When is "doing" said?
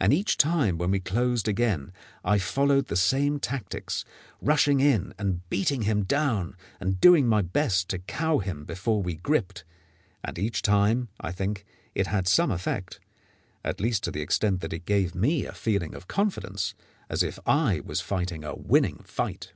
7.00-7.28